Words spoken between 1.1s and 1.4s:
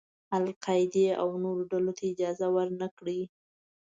او